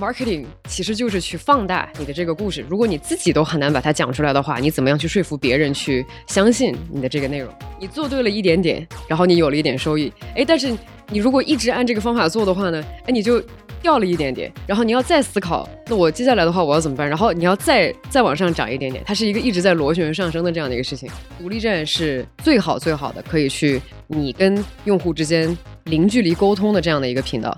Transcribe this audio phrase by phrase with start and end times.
[0.00, 2.64] marketing 其实就是去放大你的这个故事。
[2.68, 7.52] 如果你自己都很难把它讲出来的话，你怎么样去说服别人去相信你的这个内容？
[7.78, 10.74] 你做对了一点点，然后你有了一点收益，哎，但是
[11.10, 13.42] 你如果一直按这个方法做的话呢，哎，你就
[13.82, 17.06] 掉了一点点，然后你要再思考，那我接下来的话我要怎么办？
[17.06, 21.10] 然后你要再再往上涨一点点，它是一个一直在螺旋上升的这样的一个事情。
[21.38, 27.56] 独立站是最好最好的，可以去你跟用户之间零距离沟通的这样的一个频道。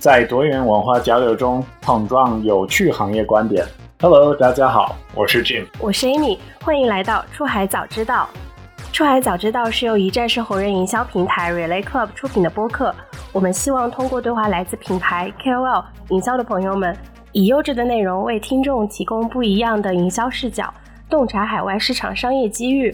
[0.00, 3.62] 在多元文化交流中碰撞有趣行业观点。
[4.00, 8.26] Hello，大家好，我是 Jim，我是 Amy，欢迎来到出海早知道。
[8.94, 12.94] 出海早知道是由一站式红人营销平台 Relay Club 出品的播客。
[13.30, 16.96] 我们希望通过对话来自品牌 KOL 营销的朋友们，
[17.32, 20.72] 以优质的内容为听众提供不一样的营销视角，
[21.10, 22.90] 洞察海外市场商业机遇。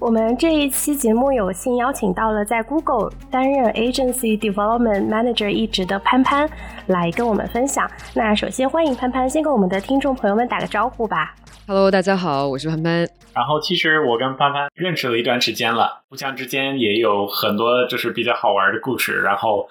[0.00, 6.48] 我们这一期节目有幸邀请到了在 Google 担任 Agency Development Manager 一职的潘潘
[6.86, 7.88] 来跟我们分享。
[8.14, 11.34] 那首先欢迎潘潘，先跟我们的听众朋友们打个招呼吧。
[11.66, 13.06] Hello，大家好，我是潘潘。
[13.34, 19.20] 然后其实我跟潘潘认识了一段时间了，互相之间也有很多就是比较好玩的故事。
[19.20, 19.68] 然后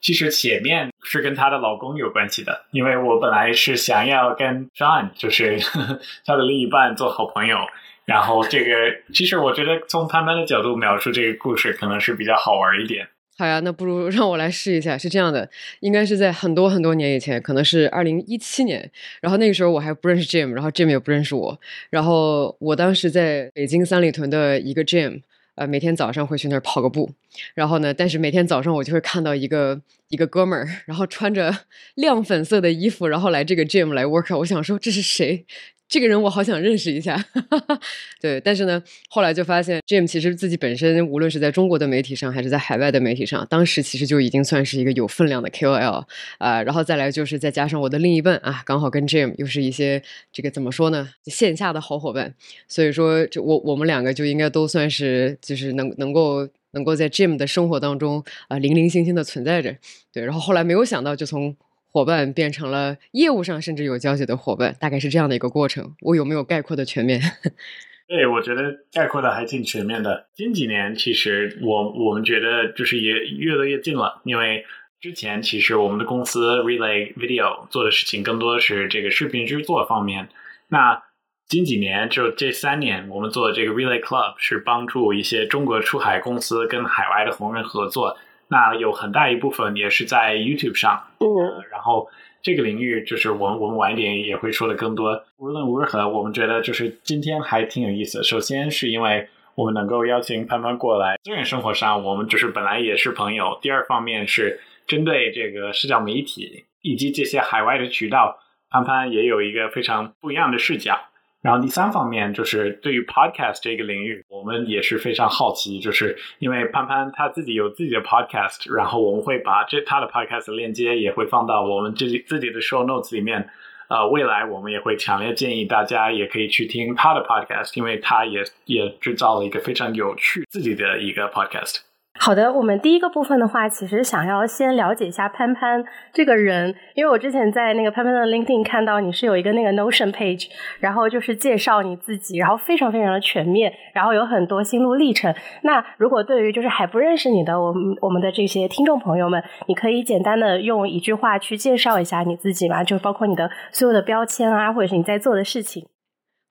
[0.00, 5.58] 其实前面是跟她的老公有关系的，因为我本来是想要跟 John，就是
[6.24, 7.56] 她的另一半做好朋友。
[8.04, 8.70] 然后这个，
[9.12, 13.06] 其实我觉得从潘潘的角度描述这个故事，可能是比较好玩一点。
[13.38, 14.96] 好呀，那不如让我来试一下。
[14.96, 15.48] 是这样的，
[15.80, 18.88] 应该是在很多很多年以前，可能是二零一七年。
[19.20, 21.58] 然后那个时候我还不认识 Jim，然后 Jim 也不认识我。
[21.90, 25.22] 然后我当时在北京三里屯的一个 Jim，
[25.54, 27.10] 呃，每天早上会去那儿跑个步。
[27.54, 31.52] 然后呢，但是每天早上我就会看到一个一个哥们儿，然后穿着
[31.94, 34.36] 亮粉色的衣服，然后来这个 Jim 来 work。
[34.38, 35.46] 我想说这是谁？
[35.92, 37.22] 这个人我好想认识一下，
[38.18, 46.06] 对，但是呢，后来就发现 Jim 其实自己本身无论是在中国的媒体上，还是在海外的媒体上，当时其实就已经算是一个有分量的 KOL
[46.38, 46.62] 啊。
[46.62, 50.02] 然后再来就是再加上我的另一半啊，刚好跟 Jim 又是一些
[50.32, 52.34] 这个怎么说呢，线下的好伙伴，
[52.66, 59.76] 所以说就我我们两个就应该都算是就是能能够能够在 Jim 的生活当中啊零零星星的存在着。
[60.10, 61.54] 对，然后后来没有想到就从。
[61.92, 65.94] 伙伴变成了业务上甚至有交集的伙伴，大概是这样的一个过程。
[66.00, 67.20] 我有没有概括的全面？
[68.08, 70.26] 对，我觉得概括的还挺全面的。
[70.34, 74.64] 近几年其实我我们觉得就是也越来越近了，因为
[75.00, 80.28] 之前其实我们的公司 Relay Video 做的事情更多的是这个视频制作方面。
[80.68, 81.02] 那
[81.46, 88.16] 近几年就这三年，我们做的这个 Relay Club 是帮助一些中国出海公司跟海外的红人合作。
[88.52, 91.26] 那有很大一部分也是在 YouTube 上，嗯，
[91.70, 92.06] 然后
[92.42, 95.24] 这个领域就是我们我们晚一点也会说的更多。
[95.38, 98.22] 无论如何，我们觉得就是今天还挺有意思。
[98.22, 103.58] 首先是因为我们能够邀请潘潘过来，虽然生活上我们就是本来也是朋友。
[103.62, 108.38] 第二方面是针对这个社交媒体以及这些海外的渠道，
[108.68, 111.00] 潘潘也有一个非常不一样的视角。
[111.42, 123.50] 然后第三方面就是对于 podcast 这个领域，我们也是非常好奇，就是因为潘潘他自己有自己的 podcast，然后我们会把这他的 podcast 链接也会放到我们自己自己的 show notes 里面。
[123.88, 131.80] 呃，未来我们也会强烈建议大家也可以去听他的 podcast，因为他也也制造了一个非常有趣自己的一个 podcast。
[132.24, 140.46] 好的，我们第一个部分的话，其实想要先了解一下潘潘这个人，因为我之前在那个潘潘的 LinkedIn 看到你是有一个那个 Notion page，
[140.78, 145.34] 然后就是介绍你自己，然后非常非常的全面，然后有很多心路历程。
[145.62, 152.84] 那如果对于就是还不认识你的我们我们的这些听众朋友们，你可以简单的用一句话去介绍一下你自己吗？
[152.84, 155.88] 就包括你的所有的标签啊，或者是你在做的事情。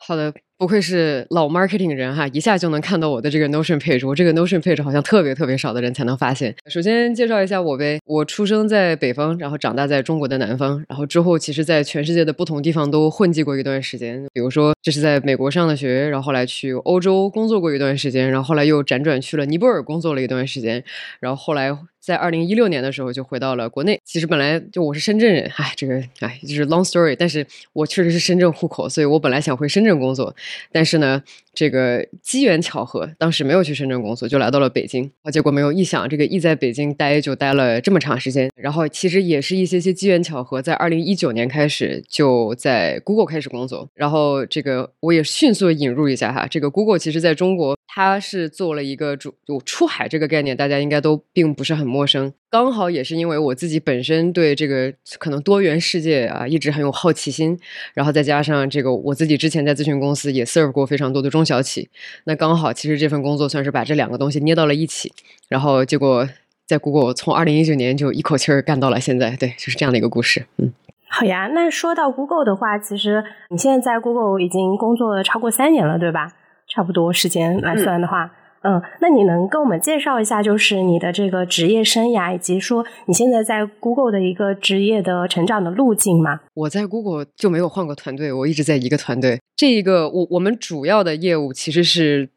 [0.05, 0.33] 好的。
[0.61, 4.07] 不愧是老 marketing 人哈，一下就能看到我的这个 Notion page。
[4.07, 6.55] 我这个 Notion page 好像特别特别少的人才能发现。
[6.67, 14.23] 首先介绍一下我呗，我出生在北方，然后长大在中国的南方，然后之后其实在全世界的不同地方都混迹过一段时间。
[14.31, 20.83] 比如说这是在美国上的学，然后后来去欧洲工作过一段时间，然后后来又辗转去了尼泊尔工作了一段时间，
[21.19, 21.75] 然后后来。
[22.01, 24.01] 在二零一六年的时候就回到了国内。
[24.03, 27.15] 其实本来就我是深圳人，哎，这个哎就是 long story。
[27.15, 30.35] 但是我确实是深圳户口，所以我本来想回深圳工作，
[30.71, 35.11] 但是呢，这个机缘巧合，当时没有去深圳工作，就来到了北京。
[35.21, 38.49] 啊结果没有意想，这个一在北京待就待了这么长时间。
[38.55, 43.87] 然后其实也是一些些机缘巧合，在二零一九年开始就在 Google 开始工作。
[43.93, 51.91] 然后这个我也迅速引入一下哈，这个 Google 其实在中国它是做了一个主就出海这个概念，大家应该都并不是很。
[51.91, 57.59] 陌生，刚好也是因为我自己本身对这个可能多元世界啊一直很有好奇心，
[57.93, 61.89] 然后再加上这个我自己之前在咨询公司也 serve 过非常多的中小企，
[62.25, 65.11] 那刚好其实这份工作算是把这两个东西捏到了一起，
[65.47, 66.27] 然后结果。
[66.67, 70.45] 在 Google 从二零一九年就一口气儿干到了现在，对，就是这样的一个故事。
[70.55, 70.71] 嗯，
[71.09, 71.49] 好呀。
[71.53, 76.31] 那说到 Google 的话，其实你现在在 Google 已经工作了超过三年了，对吧？
[76.69, 78.23] 差不多时间来算的话。
[78.23, 78.31] 嗯，
[78.63, 86.41] 嗯那你能跟我们介绍一下，就是你的这个职业生涯，以及说你现在在 Google 的一个职业的成长的路径吗？
[86.53, 89.39] 我在 Google 就没有换过团队，我一直在一个团队。
[89.55, 92.29] 这一个，我我们主要的业务其实是。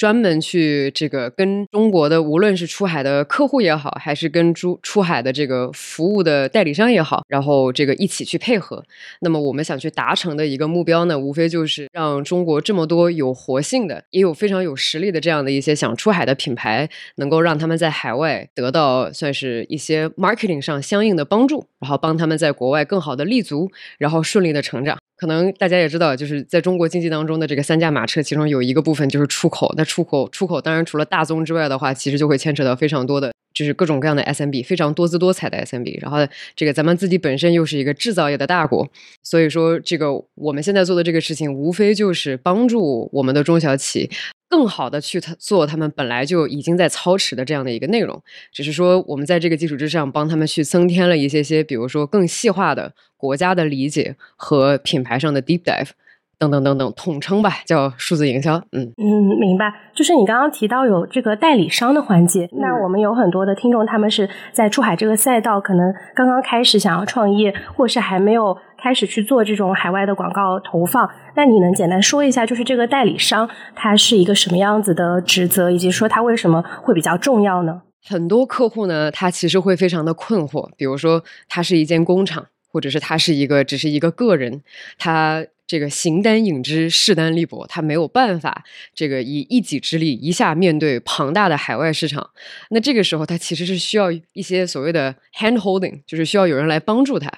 [0.00, 8.82] 专门去这个跟中国的，无论是出海的客户也好，还是跟出出海的这个服务的代理商也好，然后这个一起去配合。
[9.20, 24.96] 那么我们想去达成的一个目标呢，无非就是让中国这么多有活性的，也有非常有实力的这样的一些想出海的品牌，能够让他们在海外得到算是一些 marketing 上相应的帮助，然后帮他们在国外更好的立足，然后顺利的成长。
[25.20, 29.70] 可能大家也知道，就是在中国经济当中的这个三驾马车，其中有一个部分就是出口。
[29.76, 36.00] 那出口，出口当然除了大宗之外的话，其实就会牵扯到非常多的，就是各种各样的 SMB，非常多姿多彩的 SMB。
[36.00, 36.16] 然后
[36.56, 38.88] 这个咱们自己本身又是一个制造业的大国，
[39.22, 44.08] 所以说这个我们现在做的这个事情，无非就是帮助我们的中小企。
[44.50, 48.20] 更好的去做他们本来就已经在操持的这样的一个内容，
[48.52, 55.90] 只是说我们在这个基础之上帮他们去增添了一些些，比如说更细化的国家的理解和品牌上的 deep dive
[56.36, 58.56] 等等等等，统称吧，叫数字营销。
[58.72, 59.72] 嗯嗯，明白。
[59.94, 68.56] 就是你刚刚提到有这个代理商的环节，那我们有很多的听众，他们是在出海这个赛道，可能刚刚开始想要创业，或是还没有。
[68.82, 77.82] 开始去做这种海外的广告投放，那你能简单说一下，就是这个代理商他是一个什么样子的职责，以及说他为什么会比较重要呢？
[78.08, 84.62] 很多客户呢，他其实会非常的困惑，比如说他是一间工厂，或者是他是一个只是一个个人，
[84.98, 85.44] 他。
[85.70, 92.28] 这个形单影只，势单力薄，他没有办法，这个以一己之力一下面对庞大的海外市场。
[92.70, 97.30] 那这个时候，他其实是需要一些所谓的 hand holding，就是需要有人来帮助他。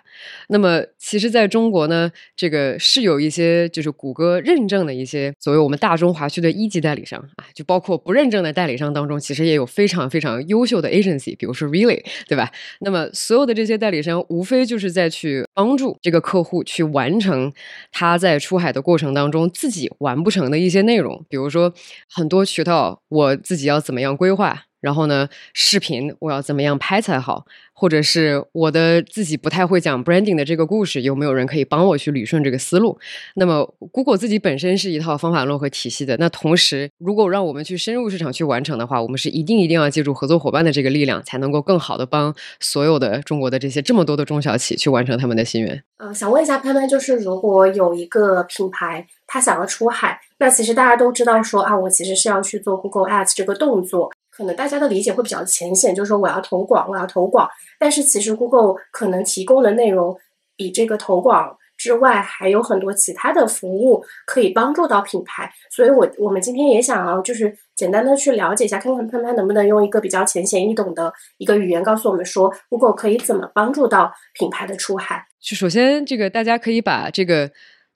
[0.49, 12.51] 那么，其实在中国呢，这个是有一些就是谷歌认证的一些所谓我们大中华区的一级代理商啊，就包括不认证的代理商当中，其实也有非常非常优秀的 agency，比如说 Really，对吧？
[12.81, 17.53] 那么所有的这些代理商，无非就是在去帮助这个客户去完成
[17.91, 18.22] 他。
[18.23, 21.75] 在出海的过程当中，自己完不成的一些内容，比如说
[22.09, 24.63] 很多渠道，我自己要怎么样规划。
[24.83, 27.47] 然后呢，视频我要怎么样拍才好？
[27.75, 32.97] 或者是我的自己不太会讲 branding 的这个故事，有没有人可以帮我去捋顺这个思路？
[33.35, 36.17] 那么，Google 自己本身是一套方法论和体系的。
[36.19, 45.83] 那同时，如果让我们去深入市场去完成的话，我们是一定一定要借助合作伙伴的这个力量，才能够更好的帮所有的中国的这些这么多的中小企去完成他们的心愿。
[45.97, 54.13] 呃，想问一下潘潘，就是如果有一个品牌，他想要出海，那其实大家都知道说啊，我其实是要去做 Google Ads 这个动作。
[54.35, 57.47] 可能大家的理解会比较浅显，就是说我要投广，我要投广。
[57.79, 60.19] 但是其实 Google 可能提供的内容
[60.57, 65.53] 比这个投广之外，还有很多其他的服务可以帮助到品牌。
[65.71, 75.27] 所以，我我们今天也想要就是简单的去了解一下，看看潘潘能不能用一个比较浅显易懂的一个语言告诉我们说，Google 可以怎么帮助到品牌的出海。
[75.41, 77.51] 就首先，这个大家可以把这个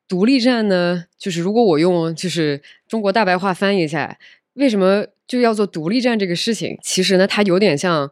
[0.08, 4.18] 独立站呢，就是如果我用就是中国大白话翻译一下。
[4.54, 6.78] 为什么就要做独立站这个事情？
[6.82, 8.10] 其实呢，它有点像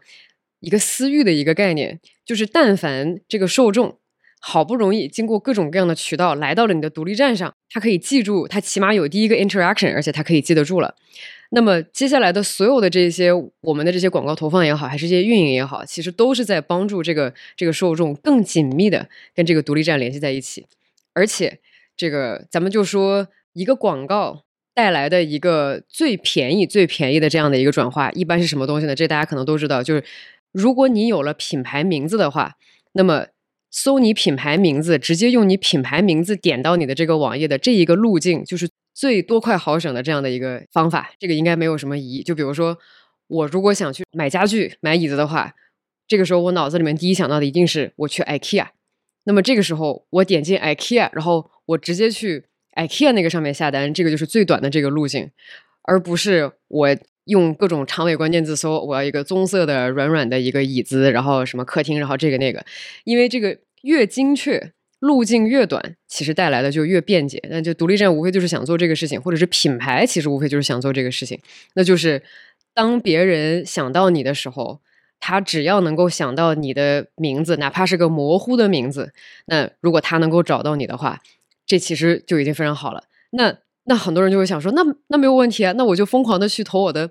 [0.60, 3.98] 一个私域的一个概念，就是但凡这个受众
[4.40, 10.94] 好不容易经过各种各样的渠道来到了你的独立站上，他可以记住，他起码有第一个 interaction，而且他可以记得住了。
[11.50, 13.30] 那么接下来的所有的这些
[13.60, 20.66] 我们的这些广告投放也好，还是这些运营也好，其实都是在帮助这个这个受众更紧密的跟这个独立站联系在一起。
[21.12, 21.60] 而且
[21.96, 24.43] 这个咱们就说一个广告。
[24.74, 28.94] 带来的一个最便宜、最便宜的这样的一个转化，一般是什么东西呢？
[28.94, 30.04] 这大家可能都知道，就是
[30.50, 32.56] 如果你有了品牌名字的话，
[32.92, 33.28] 那么
[33.70, 41.12] 搜你品牌名字，直接用你品牌名字点到你的这个网页的这一个路径，就是最多快好省的这样的一个方法。
[41.20, 42.24] 这个应该没有什么疑。
[42.24, 42.76] 就比如说，
[43.28, 45.54] 我如果想去买家具、买椅子的话，
[46.08, 48.66] 这个时候我脑子里面第一想到的一定是我去 IKEA。
[49.24, 52.46] 那么这个时候我点进 IKEA，然后我直接去。
[52.74, 55.30] IKEA 那个上面下单，这个就是最短的这个路径，
[55.82, 62.64] 而不是我用各种长尾关键字搜，我要一个棕色的软软的一个椅子，然后什么客厅，然后这个那个，
[63.04, 67.40] 因为这个越精确，路径越短，其实带来的就越便捷。
[67.48, 71.38] 那就独立站无非就是想做这个事情，或者是品牌其实无非就是想做这个事情，
[71.74, 72.22] 那就是
[72.74, 74.80] 当别人想到你的时候，
[75.20, 79.12] 他只要能够想到你的名字，哪怕是个模糊的名字，
[79.46, 81.22] 那如果他能够找到你的话。
[81.66, 83.04] 这其实就已经非常好了。
[83.30, 87.10] 那那很多人就会想说，那那没有问题啊，那我就疯狂的去投我的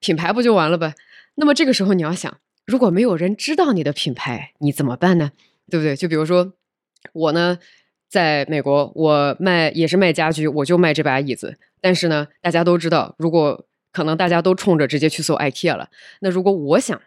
[0.00, 0.94] 品牌不就完了呗？
[1.36, 5.32] 那么这个时候你要想，如果没有人知道你的品牌，你怎么办呢？
[5.70, 5.94] 对不对？
[5.94, 6.54] 就比如说
[7.12, 7.58] 我呢，
[8.08, 11.56] 在美国，我卖也是卖家居，我就卖这把椅子。
[11.80, 15.90] 但是呢，大家都知道，如果可能大家都冲着直接去搜 IKEA 了。
[16.20, 17.00] 那如果我想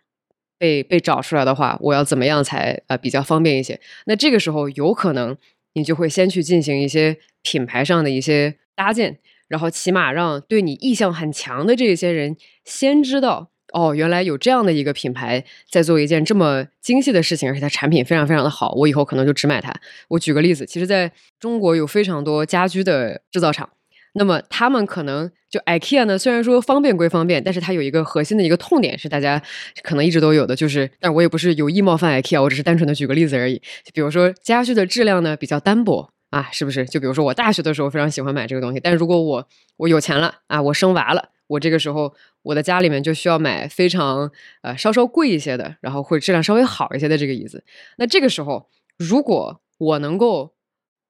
[0.57, 3.81] 被被找出来的话，我要怎么样才呃比较方便一些？
[4.05, 5.35] 那这个时候有可能
[5.73, 12.35] 你就会先去进行一些品牌上的一些搭建，然后起码让对你意向很强的这些人
[12.65, 13.49] 先知道。
[13.73, 19.73] 哦，原来有这样的一个品牌在做一件这么精细的事情，而且它产品非常非常的好，我以后可能就只买它。
[20.09, 21.09] 我举个例子，其实在
[21.39, 23.69] 中国有非常多家居的制造厂，
[24.15, 29.39] 那么他们可能就 IKEA 呢，虽然说方便归方便，但是它有一个核心的一个痛点是大家
[29.83, 33.57] 可能一直都有的，就是，但我也不是有意冒犯 IKEA，我只是单纯的举个例子而已。
[33.83, 36.85] 就比如说家具的质量呢比较单薄啊，是不是？
[36.85, 41.29] 就比如说我大学的时候非常喜欢买这个东西，但如果我我有钱了啊，我生娃了。
[41.47, 44.31] 我这个时候，我的家里面就需要买非常
[44.61, 47.65] 呃稍稍贵一些的，然后会质量稍微好一些的这个椅子。
[47.97, 50.53] 那这个时候，如果我能够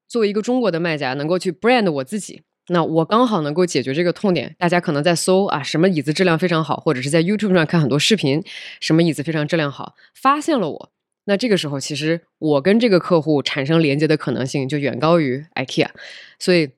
[0.08, 4.56] 作为一个中国的卖家，能够去 brand 我自己，那我刚好能够解决这个痛点。
[4.58, 8.44] 大家可能在搜啊，什么椅子质量非常好，或者是在 YouTube 上看很多视频，
[8.80, 10.92] 什么椅子非常质量好，发现了我。
[11.25, 15.90] 那这个时候，其实我跟这个客户产生连接的可能性就远高于 IKEA，
[16.40, 16.72] 所以。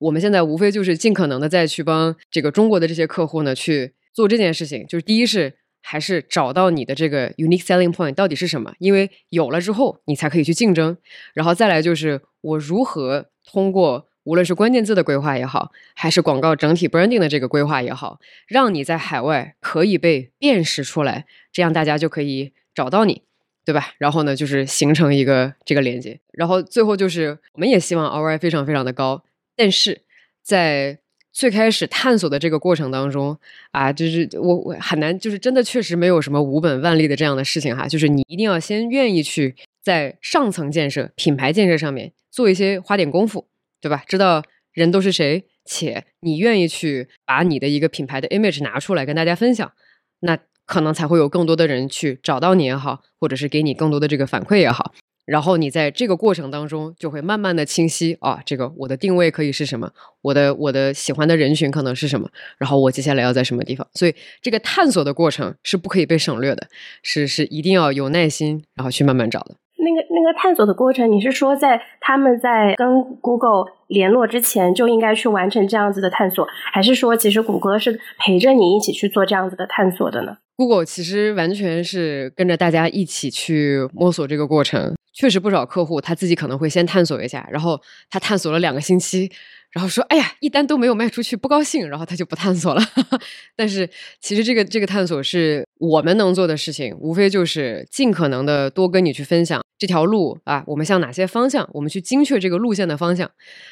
[0.00, 10.96] 我们现在无非就是尽可能的再去帮这个中国的这些客户呢去做这件事情，就是第一是还是找到你的这个 unique selling point 到底是什么，因为有了之后你才可以去竞争，
[11.34, 23.22] 然后再来就是我如何通过无论是关键字的规划也好，还是广告整体 branding 的这个规划也好，让你在海外可以被辨识出来，这样大家就可以找到你，
[23.64, 23.92] 对吧？
[23.98, 29.24] 然后呢，就是形成一个这个连接，然后最后就是我们也希望 ROI 非常非常的高。
[29.56, 30.02] 但是
[30.44, 31.00] 在
[31.32, 33.36] 最开始探索的这个过程当中
[33.72, 37.88] 啊，就是我我很难，就是真的确实没有什么无本万利的这样的事情哈。
[37.88, 43.46] 就是你一定要先愿意去在上层建设、品牌建设上面做一些花点功夫，
[43.80, 44.04] 对吧？
[44.06, 49.72] 知道人都是谁，且你愿意去把你的一个品牌的 image 拿出来跟大家分享，
[50.20, 54.94] 那可能才会有更多的人去找到你也好，或者是给你更多的这个反馈也好。
[55.26, 66.68] 然后你在这个过程当中就会慢慢的清晰啊，这个我的定位可以是什么，我的我的喜欢的人群可能是什么，然后我接下来要在什么地方，所以这个探索的过程是不可以被省略的，
[67.02, 69.54] 是是一定要有耐心，然后去慢慢找的。
[69.80, 84.94] 那个那个探索的过程，你是说在他们在跟 Google 联络之前就应该去完成这样子的探索，还是说其实谷歌是陪着你一起去做这样子的探索的呢？Google 其实完全是跟着大家一起去摸索这个过程。
[85.12, 89.30] 确实不少客户他自己可能会先探索一下，然后他探索了两个星期，
[89.72, 92.80] 然后说：“哎呀，一单都没有卖出去，不高兴。”然后他就不探索了。
[93.56, 103.28] 但是其实这个这个探索是我们能做的事情，无非就是尽可能的多跟你去分享这条路啊，我们向哪些方向，我们去精确这个路线的方向。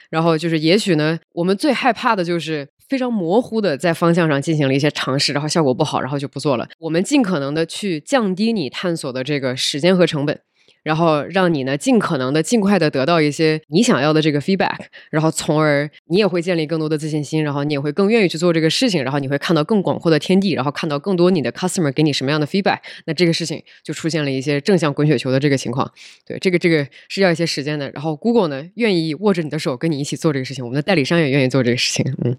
[0.09, 6.67] 然后就是也许呢，我们最害怕的就是非常模糊的在方向上进行了一些尝试，然后效果不好，然后就不做了。
[6.79, 10.41] 我们尽可能的去降低你探索的这个时间和成本。
[10.83, 14.79] 然后让你呢尽可能的尽快的得到一些你想要的这个 feedback，
[15.11, 25.91] 然后从而你也会建立更多的自信心，然后你也会更愿意去做这个事情，然后你会看到更广阔的天地，然后看到更多你的 customer 给你什么样的 feedback，那这个事情就出现了一些正向滚雪球的这个情况。
[26.27, 27.91] 对，这个这个是要一些时间的。
[27.91, 32.15] 然后 Google 呢愿意握着你的手跟你一起做这个事情，我们的代理商也愿意做这个事情。
[32.25, 32.37] 嗯。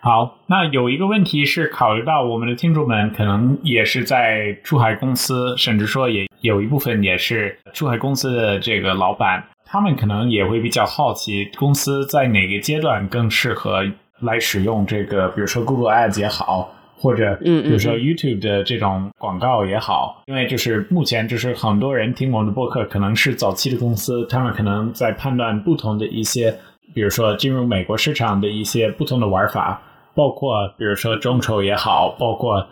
[0.00, 13.82] 好，那有一个问题是考虑到我们的听众们可能也是在出海公司，甚至说也有一部分也是出海公司的这个老板，他们可能也会比较好奇，公司在哪个阶段更适合
[14.20, 26.54] 来使用这个，比如说 Google Ads 也好，或者比如说 YouTube 的这种广告也好，因为就是目前就是很多人听我们的播客，可能是早期的公司，他们可能在判断不同的一些，
[26.92, 29.80] 比如说进入美国市场的一些不同的玩法。
[30.14, 32.68] 包括比如说众筹也好，包括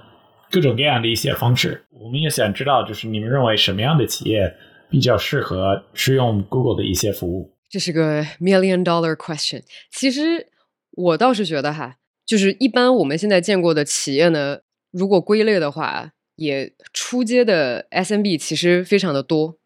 [0.50, 4.54] 各种各样的一些方式，我们也想知道，就是你们认为什么样的企业
[4.90, 7.56] 比较适合使用 Google 的一些服务？
[7.68, 9.62] 这是个 million dollar question。
[9.90, 10.48] 其实
[10.90, 14.58] 我倒是觉得哈，就是一般我们现在见过的企业呢，
[14.90, 19.56] 如果归类的话，也出街的 SMB 其实非常的多。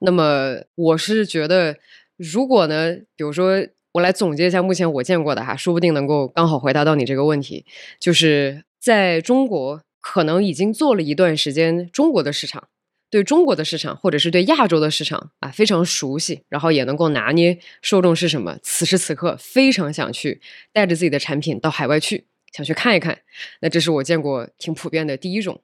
[0.00, 1.76] 那么我是觉得，
[2.16, 3.66] 如果呢，比如说。
[3.92, 7.64] 我来总结一下目前我见过的哈，说不定能够刚好回答到你这个问题。
[7.98, 12.68] 就是在中国，可能已经做了一段时间中国的市场，
[13.10, 18.58] 对中国的市场或者是对亚洲的市场啊非常熟悉，然后也能够拿捏受众是什么。
[18.62, 20.40] 此时此刻非常想去
[20.72, 23.20] 带着自己的产品到海外去，想去看一看。
[23.60, 25.62] 那这是我见过挺普遍的第一种。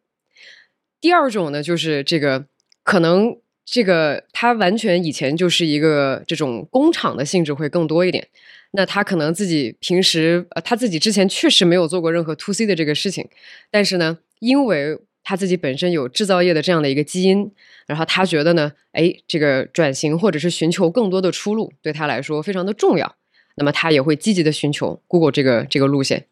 [1.00, 2.46] 第二种呢，就是这个
[2.82, 8.28] 可能这个他完全以前就是一个这种工厂的性质会更多一点。
[8.72, 13.28] 那他可能自己平时呃他自己之前确实没有做过任何 to C 的这个事情，
[13.70, 17.52] 但是呢，因为他自己本身有制造业的这样的一个基因，
[17.86, 23.16] 然后他觉得呢，哎，这个转型或者是寻求更多的出路对他来说非常的重要。
[23.54, 26.26] 那么他也会积极的寻求 Google 这个这个路线。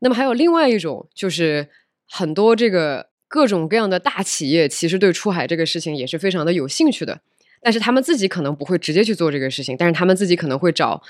[0.00, 1.68] 那么还有另外一种，就是
[2.06, 7.20] 很多这个各种各样的大企业，其实对出海这个事情也是非常的有兴趣的。
[7.60, 11.02] 但是他们自己可能不会直接去做这个事情，但是他们自己可能会找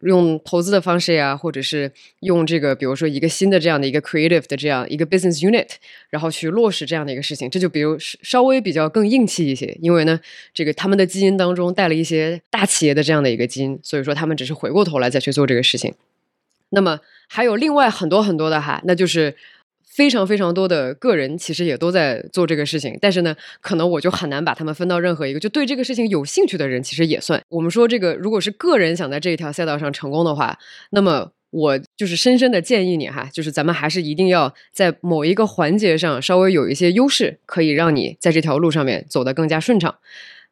[0.00, 5.68] 用投资的方式呀，或者是用这个，比如说一个新的这样的一个 creative 的这样一个 business unit，
[6.08, 7.50] 然后去落实这样的一个事情。
[7.50, 10.18] 这就比如稍微比较更硬气一些，因为呢，
[10.54, 15.92] 这个他们的基因当中带了一些大企业的这样的一个基因，所以说他们只是回过头来再去做这个事情。
[16.70, 19.36] 那么还有另外很多很多的哈，那就是。
[19.96, 25.40] 非常非常多的个人其实也都在做这个事情，但是呢，可能我就很难把他们分到任何一个。
[25.40, 27.40] 就对这个事情有兴趣的人，其实也算。
[27.48, 30.58] 我们说这个，如果是个人想在这一条赛道上成功的话，
[30.90, 39.96] 那么我就是深深的建议你哈，就是咱们还是一定要在某一个环节上稍微有一些优势，可以让你在这条路上面走得更加顺畅。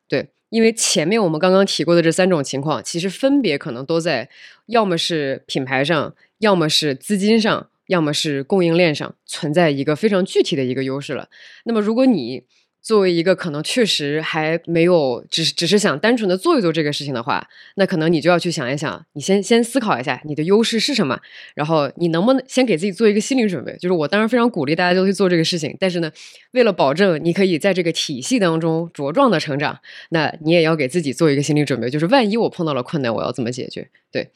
[0.08, 4.30] 对，因为前面我们刚刚提过的这三种情况，其实分别可能都在
[4.68, 7.68] 要么是品牌上，要么是资金上。
[7.86, 11.28] 要么是供应链上存在一个非常具体的一个优势了。
[11.64, 12.44] 那么，如果你
[12.80, 21.18] 作为一个可能确实还没有，只只是想单纯的做一做这个事情的话，那可能你就要去想一想，你先先思考一下你的优势是什么，
[21.54, 23.74] 然后你能不能先给自己做一个心理准备？
[23.78, 26.12] 就是我当然非常鼓励大家都去做这个事情，但是呢，
[26.52, 33.88] 为了保证你可以在这个体系当中茁壮的成长，那你也要给自己做一个心理准备，就是万一我碰到了困难，我要怎么解决？
[34.12, 34.30] 对，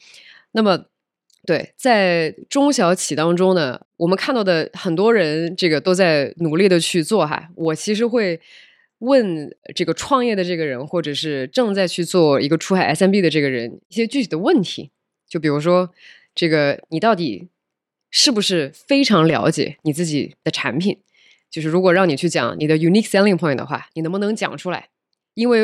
[0.52, 0.86] 那么。
[1.48, 7.48] 对，在中小企当中呢，我们看到的很多人，这个都在努力的去做哈。
[7.56, 8.38] 我其实会
[8.98, 14.90] 问这个创业的这个人，或者是正在去做一个出海 SMB 的这个人一些具体的问题，
[15.26, 15.88] 就比如说，
[16.34, 17.48] 这个你到底
[18.10, 20.98] 是不是非常了解你自己的产品？
[21.50, 24.90] 就是如果让你去讲你的 unique selling point 的话，你能不能讲出来？
[25.32, 25.60] 因为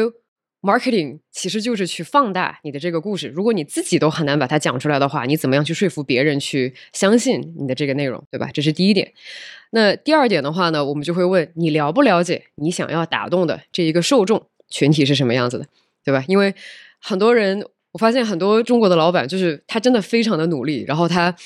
[0.64, 3.28] Marketing 其实就是去放大你的这个故事。
[3.28, 8.48] 如果你自己都很难把它讲出来的话，你怎么样去说服别人去相信你的这个内容，对吧？
[8.50, 9.12] 这是第一点。
[9.72, 15.66] 那第二点的话呢，我们就会问你了不了解你想要打动的这一个受众群体是什么样子的，
[16.02, 16.24] 对吧？
[16.28, 16.54] 因为
[16.98, 21.36] 很多人，我发现很多中国的老板就是他真的非常的努力，然后他。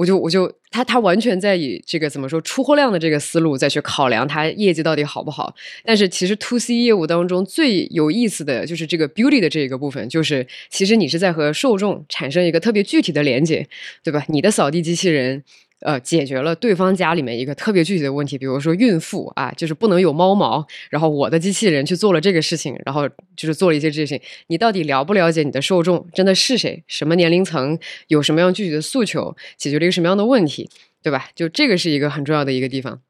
[0.00, 5.54] 我就我就他他完全在以这个怎么说出货量的这个思路再去考量他业绩到底好不好。
[5.84, 13.68] 但是其实 to C 业务当中最有意思的就是这个 beauty 的这个部分，就是其实你是在和受众产生一个特别具体的连接，
[14.02, 14.24] 对吧？
[14.28, 15.44] 你的扫地机器人。
[15.80, 24.20] 呃，解决了对方家里面一个特别具体的问题，比如说孕妇啊，就是不能有猫毛，然后我的机器人去做了这个事情，然后就是做了一些事情。
[24.48, 26.84] 你到底了不了解你的受众真的是谁？
[26.86, 27.78] 什么年龄层？
[28.08, 29.34] 有什么样具体的诉求？
[29.56, 30.68] 解决了一个什么样的问题？
[31.02, 31.30] 对吧？
[31.34, 33.00] 就这个是一个很重要的一个地方。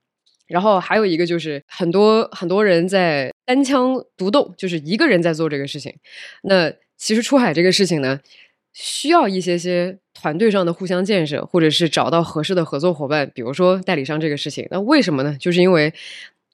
[0.47, 5.95] 然后还有一个就是很多很多人在单枪独斗，就是一个人在做这个事情。
[6.43, 8.21] 那其实出海这个事情呢？
[8.73, 14.67] 需要一些些团队上的互相建设，或者是找到合适的合作伙伴，比如说代理商这个事情。
[14.71, 15.37] 那为什么呢？
[15.41, 15.93] 就是因为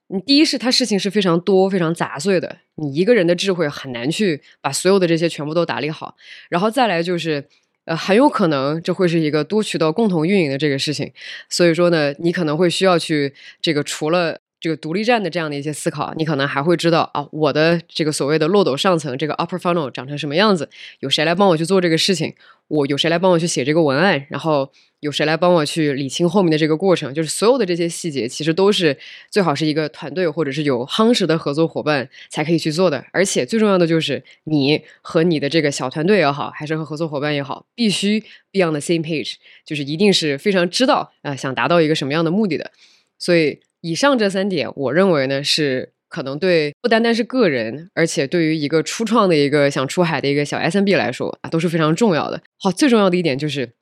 [0.09, 6.17] 你第一是它事情是非常多、非常杂碎的，你一个人的智慧很难去把所有的这些全部都打理好。
[6.49, 7.45] 然后再来就是，
[7.85, 11.13] 呃，很有可能这会是一个多渠道共同运营的这个事情。
[11.49, 14.41] 所以说呢，你可能会需要去这个除了。
[14.67, 20.69] 这个独立站的这样的一些思考，你可能还会知道啊，我的这个所谓的漏斗上层，这个 upper funnel 长成什么样子？
[20.99, 22.35] 有谁来帮我去做这个事情？
[22.67, 24.27] 我有谁来帮我去写这个文案？
[24.29, 27.15] 然后有谁来帮我去理清后面的这个过程？
[27.15, 28.99] 就是所有的这些细节，其实都是
[29.31, 33.05] 最好是一个团队或者是有夯实的合作伙伴才可以去做的。
[33.13, 38.19] 而且最重要的就是你和你的这个小团队也好，还是和合作伙伴也好，必须
[38.51, 42.73] be on the same page，就是一定是非常知道啊，想达到一个什么样的目的的。
[43.17, 43.61] 所以。
[43.81, 52.43] 以上这三点，我认为呢是可能对不单单是个人，而且对于一个初创的一个想出海的一个小 SMB 来说啊，都是非常重要的。
[52.59, 53.75] 好，最重要的一点就是，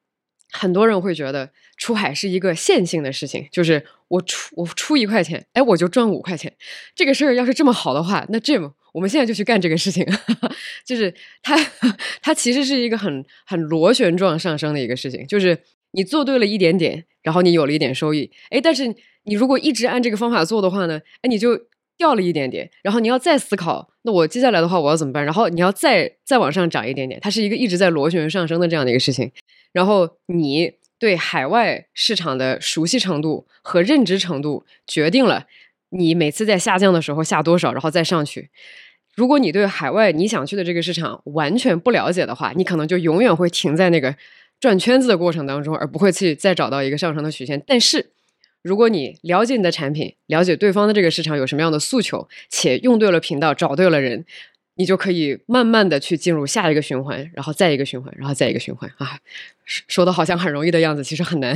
[0.50, 6.52] 很多人会觉得出海是一个线性的事情，就是我出我出一块钱，哎，我就赚五块钱。
[6.94, 10.04] 这个事儿要是这么好的话，那 Jim，我们现在就去干这个事情。
[10.84, 11.56] 就是它，
[12.20, 15.58] 它其实是一个很很螺旋状上升的一个事情，就是
[15.92, 18.94] 你做对了一点点，然后你有了一点收益，哎，但是。
[19.24, 21.58] 你如果一直按这个方法做的话呢，哎，你就
[21.96, 25.24] 掉了一点点，然后你要再思考，那我接下来的话我要怎么办？
[25.24, 29.30] 然后你要再再往上涨一点点，它是一个一直在螺旋上升的这样的一个事情。
[29.72, 35.46] 然后你对海外市场的熟悉程度和认知程度，决定了
[35.90, 38.50] 你每次在下降的时候下多少，然后再上去。
[39.14, 44.16] 如果你对海外你想去的这个市场完全不了解的话，你可能就永远会停在那个
[44.58, 47.62] 转圈子的过程当中，而不会去再找到一个上升的曲线。
[47.64, 48.10] 但是，
[48.64, 54.24] 如果你了解你的产品，了解对方的这个市场有什么样的诉求，且用对了频道，找对了人，
[54.76, 59.18] 你就可以慢慢的去进入下一个循环，然后再一个循环，然后再一个循环啊。
[59.66, 61.54] 说的好像很容易的样子，其实很难。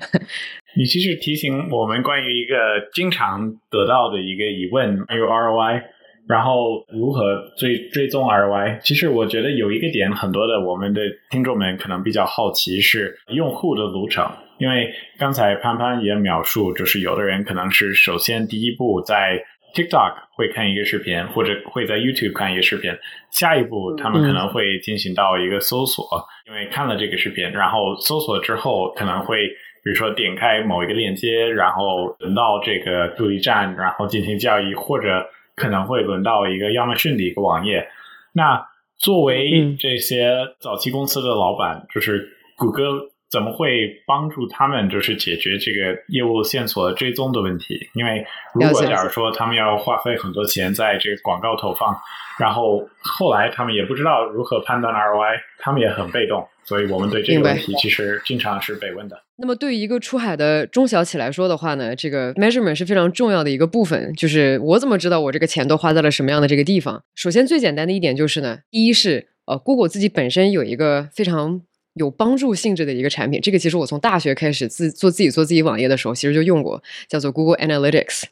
[0.78, 5.82] 你其实提醒我们关于一个经常得到的一个疑问，还有 ROI。
[6.28, 8.78] 然后如何追追踪 ROI？
[8.82, 19.42] 其实我觉得有一个点，很多的我们的听众们可能比较好奇是用户的路程，因为刚才潘潘也描述，就是有的人可能是首先第一步在
[19.74, 22.92] TikTok 会看一个视频，或者会在 YouTube 看一个视频，
[23.32, 26.04] 下一步他们可能会进行到一个搜索，
[26.46, 29.48] 因为看了这个视频，然后搜索之后可能会
[29.82, 35.26] 比如说点开某一个链接，然后轮到这个助力站，然后进行交易，或者。
[35.60, 37.86] 可能会轮到一个亚马逊的一个网页。
[38.32, 47.78] 那作为这些早期公司的老板，就是谷歌怎么会帮助他们，就是解决这个业务线索追踪的问题？
[47.94, 51.96] 因为如果假如说他们要花费很多钱在这个广告投放，
[52.38, 56.44] 然后后来他们也不知道如何判断 ROI，他们也很被动。
[56.64, 59.20] 所以我们对这个问题其实经常是被问的。
[59.36, 64.12] 那么对于一个出海的中小企来说的话呢，这个 measurement 是非常重要的一个部分。
[64.14, 67.02] 就是我怎么知道我这个钱都花在了什么样的这个地方？
[67.14, 71.62] 首先最简单的一点就是呢，第一是呃，Google 自己本身有一个非常
[71.94, 73.40] 有帮助性质的一个产品。
[73.40, 78.24] 这个其实我从大学开始自做自己做自己网页的时候，其实就用过，叫做 Google Analytics。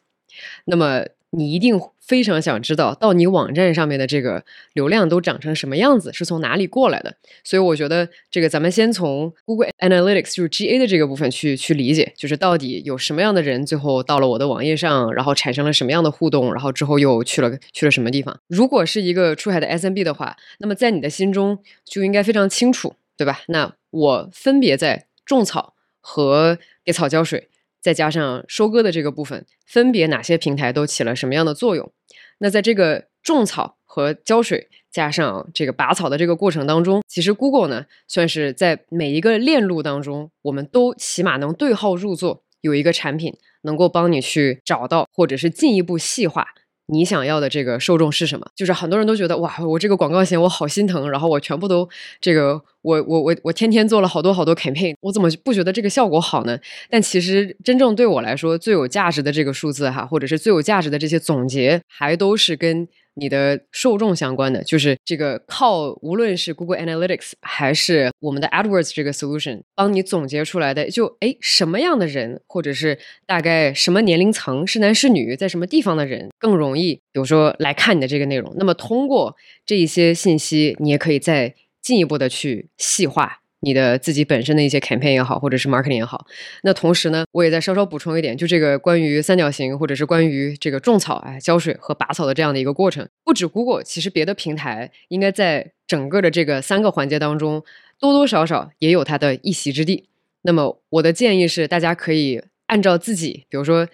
[0.65, 4.43] 那么你一定非常想知道，到你网站上面的这个
[4.73, 7.17] 流量都长成什么样子，是从哪里过来的？
[7.43, 18.39] 所以我觉得，这个咱们先从 Google Analytics 就是 GA 的这个部分去去理解，就是到底有什么样的人最后到了我的网页上，然后产生了什么样的互动，然后之后又去了去了什么地方？
[18.47, 23.41] 如果是一个出海的 SMB 的话，那么在你的心中就应该非常清楚，对吧？
[23.49, 27.49] 那我分别在种草和给草浇水。
[27.81, 31.91] 再加上收割的这个部分，分别哪些平台都起了什么样的作用？
[32.39, 46.47] 那在这个种草和浇水，加上这个拔草的这个过程当中，其实 Google 呢，算是在每一个链路当中，我们都起码能对号入座，有一个产品能够帮你去找到，或者是进一步细化。
[46.91, 48.45] 你想要的这个受众是什么？
[48.55, 51.87] 就是很多人都觉得哇，我这个广告型我好心疼，然后我全部都
[52.19, 56.57] 这个，我我我我天天做了好多好多 campaign，我怎么不觉得这个效果好呢？
[56.89, 62.87] 但其实真正对我来说最有价值的这个数字哈，或者是最有价值的这些总结，还都是跟。
[63.15, 78.53] 你的受众相关的，就是这个靠无论是 Google Analytics 还是我们的 AdWords 这个 solution 帮你总结出来的，就哎什么样的人，或者是大概什么年龄层，是男是女，在什么地方的人更容易，比如说来看你的这个内容。
[78.57, 83.41] 那么通过这一些信息，你也可以再进一步的去细化。
[83.61, 86.25] 你的自己本身的一些 campaign 也好，或者是 marketing 也好，
[86.63, 97.63] 那同时呢，我也再稍稍补充一点，就这个关于三角形，或者是关于这个种草、哎浇水和拔草的这样的一个过程，不止 Google，其实别的平台应该在整个的这个三个环节当中，
[97.99, 100.07] 多多少少也有它的一席之地。
[100.43, 103.89] 那么我的建议是，大家可以按照自己，比如说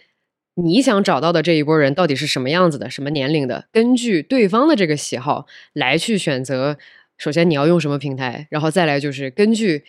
[0.54, 6.78] 你想找到的这一波人到底是什么样子的，什么年龄的，根据对方的这个喜好来去选择。
[7.18, 9.84] 首先你要用什么平台，然后再来就是根据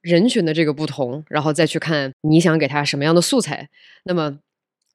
[0.00, 3.68] 人群的这个不同，然后再去看你想给他什么样的素材。
[4.04, 4.38] 那么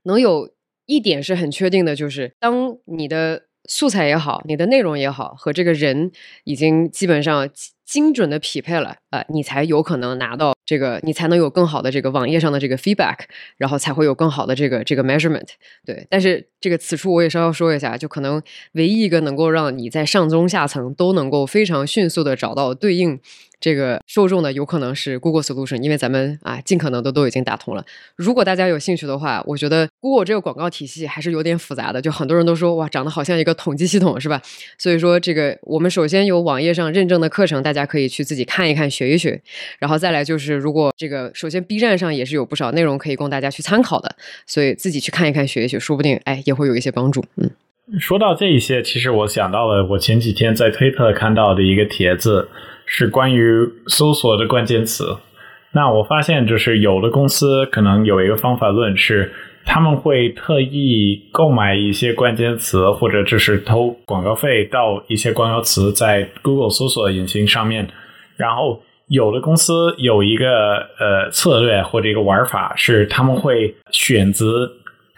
[0.04, 0.52] 能有
[0.86, 6.12] 一点是很确定的，就是当你的素材也好，你的内容也好，和这个人
[6.44, 7.50] 已经基本上
[7.86, 13.18] 精准的匹配了呃，你才有可能拿到这个，你才能有更好的这个网页上的这个 feedback，
[13.58, 15.50] 然后才会有更好的这个这个 measurement。
[15.86, 16.48] 对，但是。
[16.62, 18.40] 这个此处我也稍稍说一下，就可能
[18.74, 23.20] 唯一一个能够让你在上中下层都能够非常迅速的找到对应
[23.60, 27.84] 这个受众的，有可能是 Google Solution，因为咱们啊尽可能的都已经打通了。
[28.16, 34.40] 如果大家有兴趣的话，我觉得 Google 这个广告体系还是有点复杂的，就很多人都说哇，长得好像一个统计系统是吧？
[34.78, 39.42] 所以说这个我们首先有网页上认证的课程，大家可以去自己看一看学一学，
[39.80, 46.44] 然后再来就是如果这个首先 B 站上也是有不少内容可以供大家去参考的，所以自己去看一看学一学，说不定哎。
[46.46, 47.24] 也会有一些帮助。
[47.38, 47.50] 嗯，
[48.00, 52.50] 说到这一些，其实我想到了我前几天在推特看到的一个帖子，
[52.86, 55.18] 是关于搜索的关键词。
[55.74, 59.32] 那我发现，就是有的公司可能有一个方法论是，
[59.64, 67.88] 他们会特意购买一些关键词，或者就是偷广告费到一些广告词在 Google 搜索引擎上面。
[68.36, 74.72] 然后有的公司有一个呃策略或者一个玩法是，他们会选择。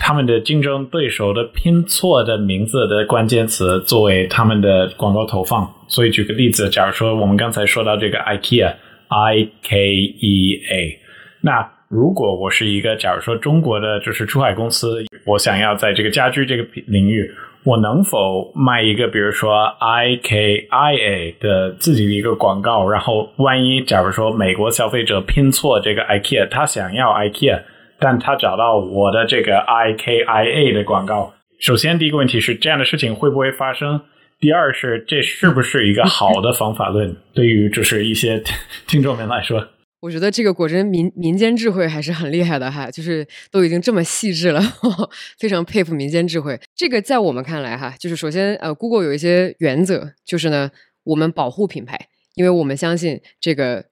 [0.06, 5.72] 他们的竞争对手的拼错的名字的关键词作为他们的广告投放。
[5.88, 11.00] 所以举个例子，假如说我们刚才说到这个 IKEA，I K E A，
[11.40, 17.32] 那如果我是一个假如说中国的就是出海公司，我想要在这个家居这个领域。
[17.66, 22.88] 我能否卖一个，比如说 I K I A 的自己的一个广告？
[22.90, 27.62] 然后，万一假如说美国消费者拼错这个 IKEA，他想要 IKEA，
[28.00, 31.34] 但他找到我的这个 I K I A 的广告。
[31.60, 34.02] 首先，第一个问题是这样的事情会不会发生？
[34.42, 37.16] 第二是这是不是一个好的方法论？
[37.34, 38.44] 对于就是一些
[38.86, 39.66] 听众们来说。
[40.04, 44.62] 我觉得这个果真民民间智慧还是很厉害的哈，就是都已经这么细致了，
[45.40, 46.60] 非常佩服民间智慧。
[46.76, 50.70] 这个在我们看来哈，就是首先呃，Google 有一些原则，就是呢，
[51.06, 53.86] 我们保护品牌，因为我们相信这个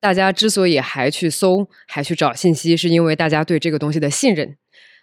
[0.00, 4.56] 大家之所以还去搜、还去找信息，是因为大家对这个东西的信任，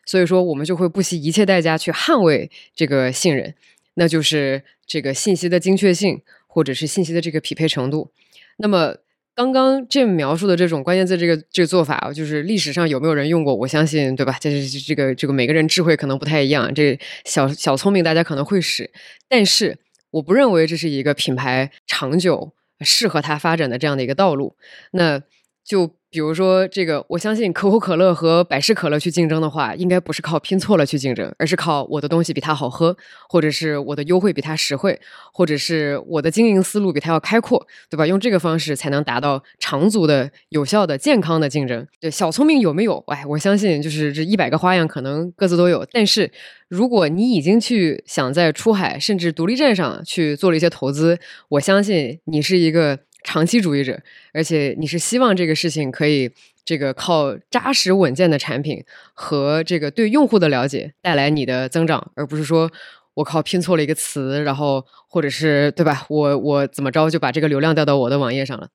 [0.03, 3.53] 所以说我们就会不惜一切代价去捍卫这个信任，
[3.93, 8.09] 那就是这个信息的精确性，或者是信息的这个匹配程度。
[8.57, 8.95] 那么
[9.35, 13.53] 刚刚 Jim 描述的这种关键字，这个这个做法，就是历史上有没有人用过？
[13.53, 14.37] 我相信，对吧？
[14.39, 18.89] 这这这个这个每个人智慧可能不太一样，这小小聪明大家可能会使，
[19.27, 19.77] 但是
[20.11, 24.55] 我不认为这是一个品牌长久适合它发展的这样的一个道路。
[24.91, 25.21] 那
[25.63, 25.95] 就。
[26.15, 32.95] 比如说，这个我相信可口可乐和百事可乐去竞争的话，应该不是靠拼错了去竞争，而是靠我的东西比它好喝，
[33.27, 34.97] 或者是我的优惠比它实惠，
[35.33, 38.07] 或者是我的经营思路比它要开阔，对吧？
[38.07, 41.85] 用这个方式才能达到长足的、有效的、健康的竞争。
[41.99, 43.03] 对，小聪明有没有？
[43.07, 45.85] 哎，我相信就是这一百个花样可能各自都有。
[45.91, 46.31] 但是
[46.69, 52.99] 如果你已经去想在出海甚至独立站上去做了一些投资，我相信你是一个。
[53.25, 53.99] 长期主义者，
[54.31, 56.31] 而且你是希望这个事情可以
[56.63, 58.81] 这个靠扎实稳健的产品
[59.13, 62.71] 和这个对用户的了解带来你的增长，而不是说
[63.15, 66.05] 我靠拼错了一个词，然后或者是对吧？
[66.07, 68.69] 我我怎么着就把这个流量调到我的网页上了？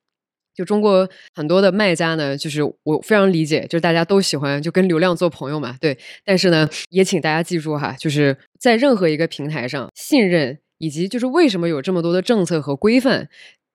[0.53, 5.97] 就中国很多的卖家呢，就是我非常理解，就是大家都喜欢就跟流量做朋友嘛，对。
[6.25, 13.29] 但是呢，也请大家记住哈，就是在任何一个平台上，信任以及就是为什么有这么多的政策和规范。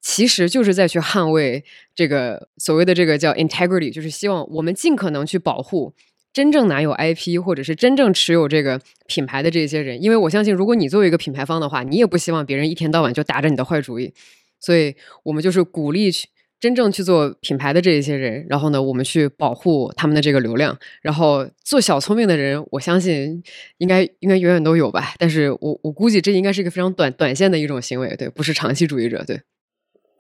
[0.08, 1.63] 其实就是在去捍卫
[1.96, 5.96] 这个所谓的这个叫 integrity，就是希望我们尽可能去保护
[6.32, 14.13] 真正拿有 IP 或者是真正持有这个品牌的这些人，因为我相信，如果你作为一个品牌方的话，你也不希望别人一天到晚就打着你的坏主意，
[14.60, 16.28] 所以我们就是鼓励去
[16.60, 23.41] 真正去做品牌的这一些人，然后呢，我们去保护他们的这个流量，然后做小聪明的人，我相信
[23.80, 29.41] 应该应该永远都有吧，但是我我估计这应该是一个非常短短线的一种行为，对，不是长期主义者，对。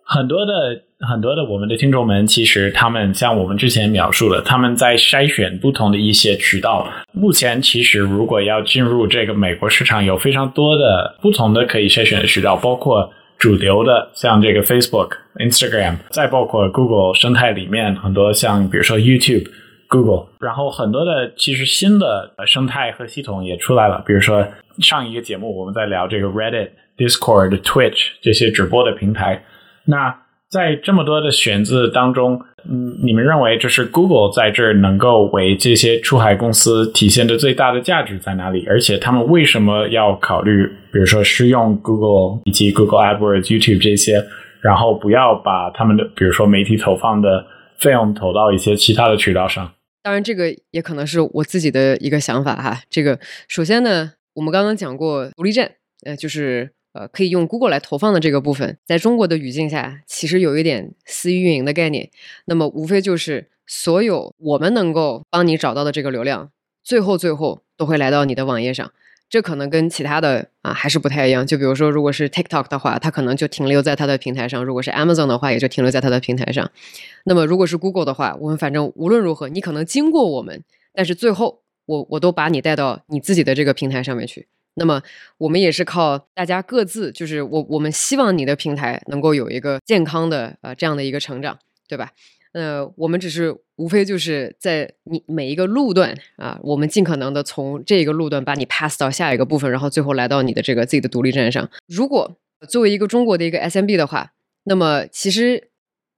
[0.07, 0.53] 很多的
[0.99, 6.87] 很多的我们的听众们，其实他们像我们之前描述的，他们在筛选不同的一些渠道。
[7.11, 19.47] 目前其实如果要进入这个美国市场，有非常多的不同的可以筛选的渠道，包括主流的像这个 Facebook、Instagram，再包括 Google 生态里面很多像比如说 YouTube、
[19.87, 24.47] Google，然后很多的其实新的生态和系统也出来了，比如说
[24.79, 29.43] 上一个节目我们在聊这个 Reddit、Discord、Twitch 这些直播的平台。
[29.85, 38.65] 那在这么多的选字当中，嗯，你们认为就是 Google 在这儿能够为这些出海公司体现的最大的价值在哪里？
[38.67, 44.23] 而且他们为什么要考虑，比如说试用 Google 以及 Google AdWords、YouTube 这些，
[44.61, 47.45] 然后不要把他们的，比如说媒体投放的
[47.79, 49.73] 费用投到一些其他的渠道上？
[50.03, 52.79] 当然，这个也可能是我自己的一个想法哈。
[52.89, 53.19] 这个
[53.49, 55.71] 首先呢，我们刚刚讲过独立站，
[56.05, 56.71] 呃，就是。
[56.95, 62.09] 呃，可以用 Google 来投放的这个部分，在中国的语境下，其实有一点私域运营的概念。
[62.45, 66.51] 那么，无非就是所有我们能够帮你找到的这个流量，
[66.85, 68.89] 最后最后都会来到你的网页上。
[69.27, 71.45] 这可能跟其他的啊还是不太一样。
[71.45, 76.71] 就比如说，如果是 TikTok 的话，它可能就停留在它的平台上；如果是 Amazon 的话，也就停留在它的平台上。
[77.25, 84.47] 那么，如果是 Google 的话，我们反正无论如何，你可能经过我们，但是最后我我都把你带到你自己的这个平台上面去。
[84.75, 85.01] 那么
[85.37, 91.57] 我们也是靠大家各自，就是我我们希望你的平台能够有一个健康的呃这样的一个成长，
[91.87, 92.11] 对吧？
[92.51, 101.69] 呃，我们只是无非就是在你每一个路段啊，我们尽可能的从这个路段把你 pass 到下一个部分，然后最后来到你的这个自己的独立站上。
[101.87, 104.33] 如果作为一个中国的一个 SMB 的话，
[104.65, 105.69] 那么其实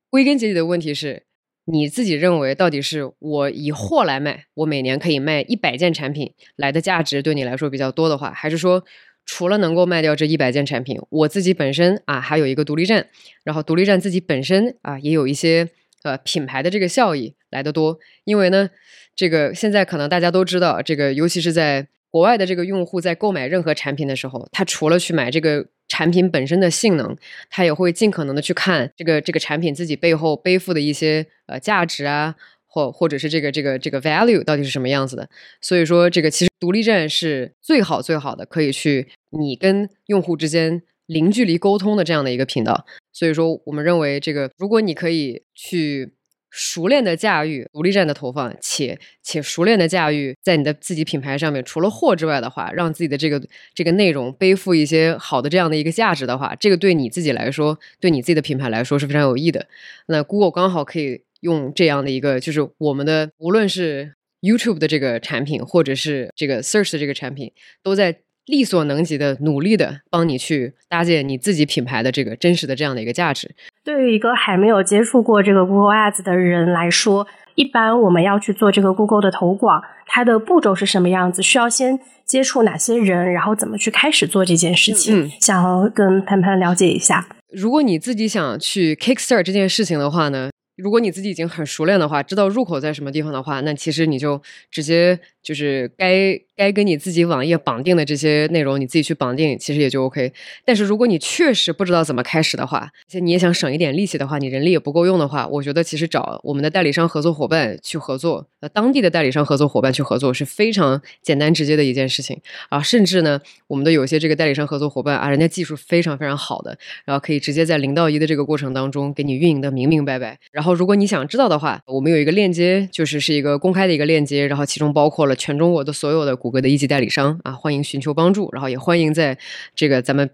[0.10, 1.27] 归根结底的问题是。
[1.70, 8.86] 你自己认为，到底是我以货来卖，我每年可以卖一百件产品来的价值对你来说比较多的话，还是说，
[9.26, 13.08] 除了能够卖掉这一百件产品，我自己本身啊还有一个独立站，
[13.44, 15.68] 然后独立站自己本身啊也有一些
[16.04, 18.00] 呃品牌的这个效益来的多？
[18.24, 18.70] 因为呢，
[19.14, 27.16] 这个现在可能大家都知道，这个尤其是在国外的这个用户在购买任何产品的时候，他除了去买这个产品本身的性能，
[27.50, 35.30] 他也会尽可能的去看这个这个产品自己背后背负的一些呃价值啊，或或者是这个这个这个 value 到底是什么样子的。
[35.62, 42.86] 所以说，这个其实独立站是最好最好的，可以去你跟用户之间零距离沟通的这样的一个频道。
[43.14, 46.17] 所以说，我们认为这个，如果你可以去。
[46.50, 53.42] 熟练的驾驭独立站的投放，且且熟练的驾驭在你的自己品牌上面，除了货之外的话，让自己的这个
[53.74, 59.68] 这个内容背负一些好的这样的一个价值的话，这个对你自己来说，对你自己的品牌来说是非常有益的。
[60.08, 67.52] 那 Google 刚好可以用这样的一个，就是我们的无论是 YouTube 的这个产品，或者是这个 Search 的这个产品，
[67.84, 68.20] 都在。
[68.48, 73.54] 力所能及的努力的帮你去搭建你自己品牌的这个真实的这样的一个价值。
[73.88, 81.42] 对于一个还没有接触过这个 Google Ads 的人来说，一般我们要去做这个 Google 的投广，它的步骤是什么样子？
[81.42, 83.32] 需要先接触哪些人？
[83.32, 85.32] 然后怎么去开始做这件事情？
[85.40, 87.26] 想要跟潘潘了解一下。
[87.54, 90.50] 如果你自己想去 Kickstart 这件事情的话呢？
[90.78, 100.32] 如果你自己已经很熟练的话，知道入口在什么地方的话，那其实你就直接就是该该跟你自己网页绑定的这些内容，你自己去绑定，其实也就 OK。
[100.64, 112.40] 但是如果你确实不知道怎么开始的话，而且你也想省一点力气的话，你人力也不够用的话，我觉得其实找我们的代理商合作伙伴去合作，呃，当地的代理商合作伙伴去合作是非常简单直接的一件事情
[112.70, 112.82] 啊。
[112.82, 120.78] 甚至呢，我们的有些这个代理商合作伙伴啊，人家技术非常非常好的，然后可以直接在零到一的这个过程当中给你运营的明明白白，然后。
[120.78, 129.36] 如果你想知道的话，我们有一个链接，就是是一个公开的一个链接，然后其中包括了全中国的所有的谷歌的一级代理商啊，欢迎寻求帮助，然后也欢迎在
[129.74, 130.30] 这个咱们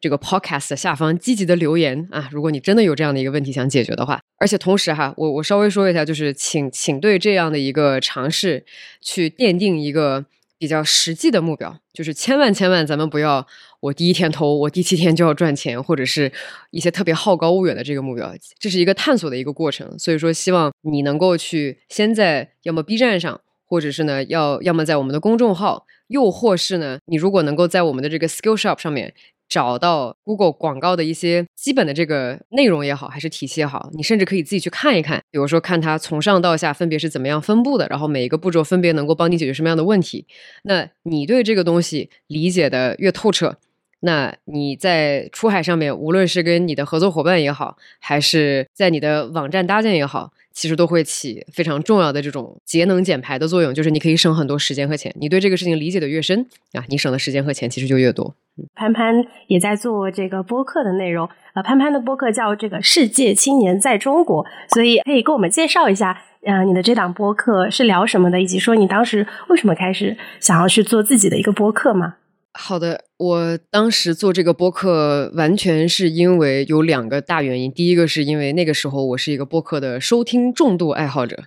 [0.00, 8.64] 这个 podcast 下方积极的留言啊，如果你真的有这样的一个问题想解决的话，而且同时哈，我我稍微说一下，就是请请对这样的一个尝试
[9.00, 10.26] 去奠定一个。
[10.60, 13.46] 比较实际的目标，就是千万千万，咱们不要
[13.78, 16.32] 我第一天投，我第七天就要赚钱，或者是
[16.72, 18.34] 一些特别好高骛远的这个目标。
[18.58, 29.14] 这是一个探索的一个过程，所以说希望你能够去先在要么 B 站上，或者是呢要要么在我们的公众号，又或是呢你如果能够在我们的这个 Skill Shop 上面。
[29.48, 35.20] 找到 Google 广告的一些基本的这个内容也好，还是体系也好，你甚至可以自己去看一看。
[35.30, 40.26] 比如说，看它从上到下分别是怎么样分布的，然后每一个步骤分别能够帮你解决什么样的问题。
[40.64, 43.56] 那你对这个东西理解的越透彻，
[44.00, 50.32] 那你在出海上面，无论是跟你的合作伙伴也好，还是在你的网站搭建也好。
[50.50, 55.14] 其实都会起非常重要的这种节能减排的作用，就是你可以省很多时间和钱。
[55.20, 58.34] 你对这个事情理解的越深啊，你省的时间和钱其实就越多。
[58.74, 72.16] 潘潘也在做这个播客的内容，呃，潘潘的播客叫这个世界青年在中国，所以可以给我们介绍一下，呃，你的这档播客是聊什么的，以及说你当时为什么开始想要去做自己的一个播客吗？
[72.60, 77.72] 好的，我当时做这个播客完全是因为有两个大原因。
[77.72, 81.44] 第一个是因为那个时候我是一个播客的收听重度爱好者。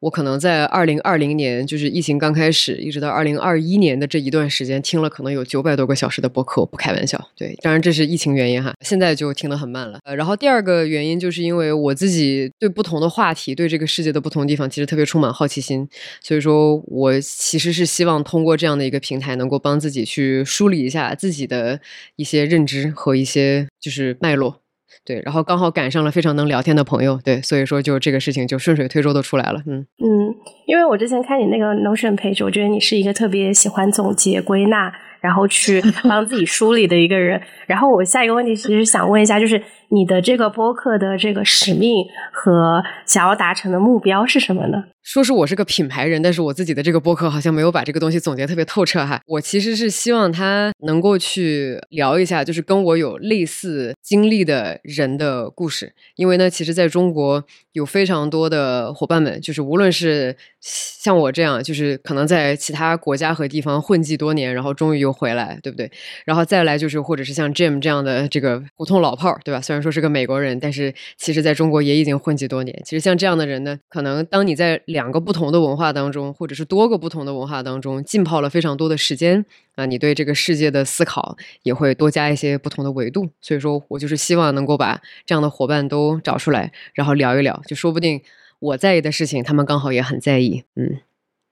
[0.00, 7.22] 我可能在二零二零年，就是疫情刚开始，一直到二零二一年的这一段时间，听了可能有九百多个小时的播客，我不开玩笑。
[7.36, 9.98] 对，当然这是疫情原因哈，现在就听得很慢了。
[10.04, 15.86] 呃，然后第二个原因就是因为我自己对不同的话题，对这个世界的不同地方，其实特别充满好奇心，
[16.22, 21.78] 所以说我其实是希望通过这样的一个平台，能够帮自己去梳理一下自己的
[22.16, 24.59] 一些认知和一些就是脉络。
[25.04, 29.86] 对，然后刚好赶上了非常能聊天的朋友，对，所以说就这个事情就顺水推舟的出来了，嗯。
[30.02, 30.34] 嗯，
[30.66, 37.40] 因为我之前看你那个 Notion page，我觉得你是一个特别喜欢总结归纳，然后去帮自己梳理的一个人。
[37.66, 44.84] 然后我下一个问题其实想问一下，就是你的这个播客的这个使命和想要达成的目标是什么呢？
[45.02, 49.18] 说是我是个品牌人，但是我自己的这个播客好像没有把这个东西总结特别透彻哈。
[49.26, 55.94] 我其实是希望他能够去聊一下，就是跟我有类似经历的人的故事。
[56.16, 57.42] 因为呢，其实在中国
[57.72, 65.90] 有非常多的伙伴们，就是无论是像我这样，就是可能在其他国家和地方混迹多年，然后终于有回来，对不对？
[66.24, 69.60] 然后再来就是，或者是像 Jim 这样的这个胡同老炮儿，对吧？
[69.60, 72.82] 虽然说是个美国人，但是其实在中国也已经混迹多年。
[72.84, 79.44] 其实像这样的人呢，可能当你在两个不同的文化当中，或者是多个不同的文化当中浸泡了非常多的时间
[79.74, 83.28] 啊，你对这个世界的思考也会多加一些不同的维度。
[83.40, 88.20] 所以说我就是希望能够把这样的伙伴都找出来，然后聊一聊，就说不定
[88.58, 90.64] 我在意的事情，他们刚好也很在意。
[90.76, 91.00] 嗯，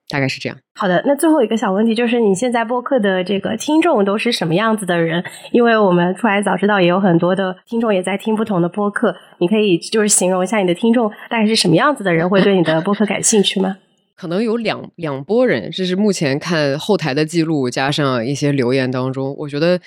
[0.08, 0.56] 大概是这样。
[0.74, 5.22] 好的，那最后一个小问题就是，你现在播客的这个听众都是什么样子的人？
[5.52, 13.76] 因为我们出来早知道也有很多的听众也在听不同的播客，你可以就是形容一下你的听众大概是什么样子的人，会对你的播客感兴趣吗？
[14.16, 19.78] 可能有两两拨人，这是目前看后台的记录加上一些留言当中，我觉得。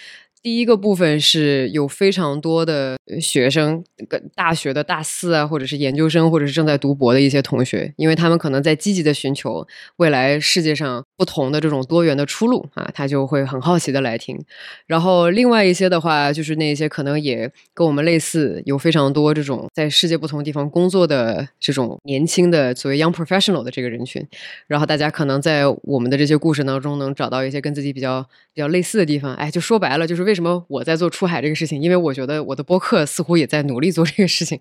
[0.44, 9.68] 第一个部分是有非常多的学生，跟大学的大四啊，或者是研究生，或者是正在读博的一些同学，因为他们可能在积极的寻求
[9.98, 14.44] 未来世界上不同的这种多元的出路啊，他就会很好奇的来听。
[14.88, 24.28] 然后另外一些的话，就是那些可能也跟我们类似，有非常多这种在世界不同地方工作的这种年轻的所谓 young professional 的这个人群。
[24.66, 28.26] 然后大家可能在我们的这些故事当中，能找到一些跟自己比较
[28.56, 29.36] 比较类似的地方。
[29.36, 30.31] 哎，就说白了，就是为。
[30.32, 31.82] 为什么我在做出海这个事情？
[31.82, 34.58] 因为我觉得我的播客似乎也在努力做这个事情。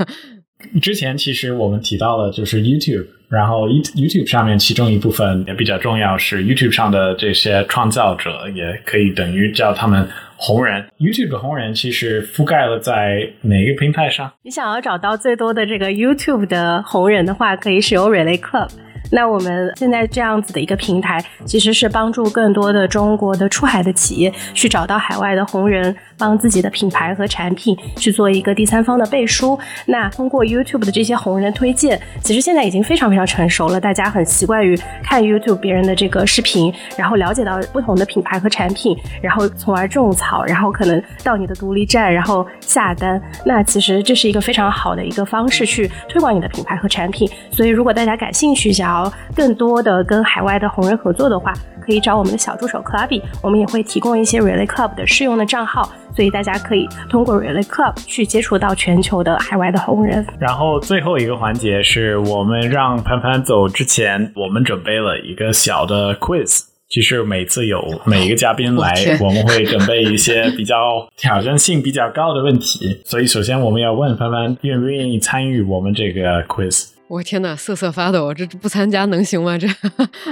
[0.80, 10.82] 之前其实我们提到了就是 YouTube，然后 YouTube 上面其中一部分也比较重要，是 YouTube 上的这些创造者，也可以等于叫他们红人。
[10.98, 14.32] YouTube 的红人其实覆盖了在哪个平台上？
[14.42, 18.70] 你想要找到最多的这个 YouTube 的红人的话，可以使用 Relay Club。
[19.14, 29.56] 那我们现在这样子的一个平台，其实是帮助更多的中国的出海的企业去找到海外的红人，帮自己的品牌和产品去做一个第三方的背书。
[29.86, 33.80] 那通过 YouTube 的这些红人推荐，其实现在已经非常非常成熟了。
[33.80, 43.22] 大家很习惯于看 YouTube 别人的这个视频，然后了解到不同的品牌和产品，然后从而种草，然后可能到你的独立站，然后下单。
[43.46, 47.30] 那其实这是一个非常好的一个方式去推广你的品牌和产品。
[47.52, 49.03] 所以如果大家感兴趣，想要
[49.34, 51.52] 更多的跟海外的红人合作的话，
[51.84, 60.24] 可以找我们的小助手 Clubby，我们也会提供一些 Relay Club 的试用的账号，所以大家可以通过 Relay Club 去接触到全球的海外的红人。
[60.38, 66.62] 然后最后一个环节是我们让潘潘走之前，我们准备了一个小的 quiz。
[66.86, 70.76] 其实每次有每一个嘉宾来， 我们会准备一些比较
[71.16, 73.00] 挑战性比较高的问题。
[73.04, 76.93] 所以首先我们要问潘潘愿不愿意参与我们这个 quiz。
[77.08, 79.58] 我天呐，瑟瑟发抖，这不参加能行吗？
[79.58, 79.68] 这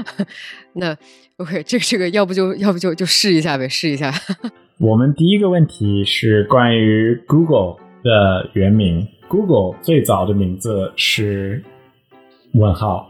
[0.74, 0.96] 那
[1.36, 4.12] OK，这个这个，要不就要不就就试一下呗，试一下。
[4.78, 11.62] 我们第一个问题是关于 Google 的原名，Google 最早的名字是
[12.54, 13.08] 问号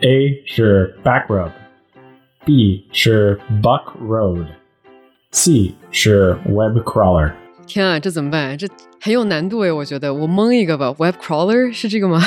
[0.00, 7.32] ，A 是 Backrub，B 是 Buck Road，C 是 Web Crawler。
[7.66, 8.58] 天啊，这怎么办？
[8.58, 8.68] 这
[9.00, 10.94] 很有难度哎，我觉得我蒙一个吧。
[10.98, 12.20] Web Crawler 是这个吗？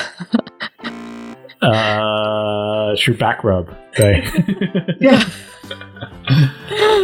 [1.60, 4.22] 呃，是 back rub， 对，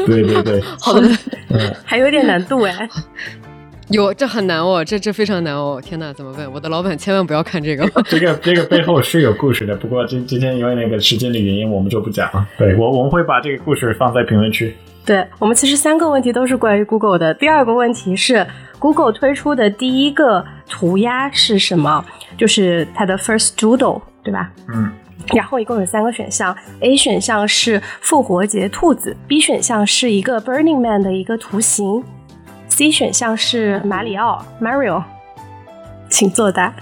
[0.05, 1.09] 对对对，好的，
[1.83, 2.87] 还有点难度哎，
[3.89, 6.51] 有这很难哦，这这非常难哦，天哪，怎么办？
[6.51, 12.47] 我的老板千万不要看这个， 这个这个背后是有故事的，不过今今天因为那个时间的原因，我们就不讲了。
[12.57, 14.75] 对我我们会把这个故事放在评论区。
[15.05, 18.45] 对我们其实三个问题都是关于 Google 的，第二个问题是
[18.79, 22.05] Google 推出的第一个涂鸦是什么？
[22.37, 24.01] 就是它的 First Doodle。
[24.23, 24.49] 对吧？
[24.67, 24.91] 嗯，
[25.33, 32.03] 然后一共有三个选项，A 选项是复活节兔子，B 选项是一个 Burning Man 的一个图形
[32.69, 35.03] ，C 选项是马里奥 Mario，
[36.09, 36.73] 请作答。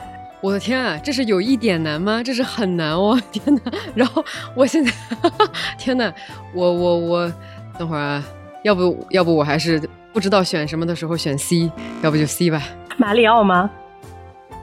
[0.41, 2.23] 我的天啊，这是有一点难吗？
[2.23, 3.61] 这是很难哦， 天哪！
[3.93, 4.23] 然后
[4.55, 4.91] 我现在，
[5.77, 6.11] 天哪，
[6.53, 7.33] 我我我，
[7.77, 8.23] 等会儿啊，
[8.63, 9.79] 要不要不我还是
[10.11, 11.71] 不知道选什么的时候选 C，
[12.01, 12.61] 要不就 C 吧。
[12.97, 13.69] 马里奥吗？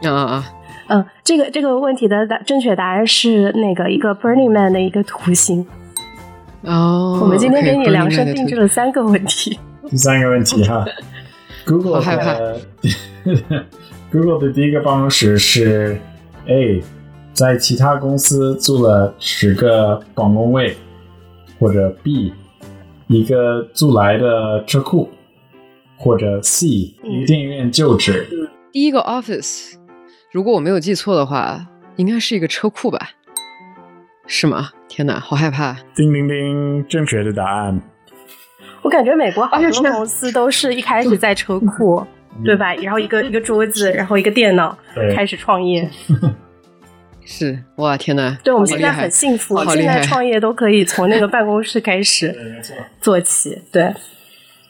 [0.03, 0.53] 啊啊啊！
[0.89, 5.67] 嗯，这个这个问题的答正确答案是那个一个 Burning Man 的一个图形。
[6.63, 9.59] 哦，我们今天给你量身定制了三个问题。
[9.89, 10.85] 第三个问题哈，
[11.65, 12.61] Google 的
[14.11, 16.01] Google 的第一个办公室是
[16.47, 16.83] A，
[17.33, 20.77] 在其他公司租了十个办公位，
[21.61, 22.33] 或者 B，
[23.07, 25.11] 一个租来的车库，
[25.97, 28.27] 或者 C，一个电影院旧址。
[28.73, 29.78] 第一个 Office。
[30.31, 31.67] 如果我没有记错的话，
[31.97, 33.11] 应该是一个车库吧？
[34.27, 34.71] 是吗？
[34.87, 35.75] 天哪，好害怕！
[35.95, 37.81] 叮铃铃，正确的答案。
[38.83, 42.07] 我感觉美国好多公司都是一开始在车库，
[42.45, 42.75] 对吧？
[42.75, 44.77] 然后一个一个桌子，然后一个电脑，
[45.17, 45.89] 开始创业。
[47.25, 48.39] 是哇，天哪！
[48.45, 52.35] 对我们现在很幸福，现在创业都可以从那个办公室开始
[53.01, 53.63] 做起。
[53.73, 53.95] 对，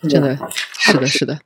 [0.09, 0.38] 真的
[0.78, 1.38] 是的，是的。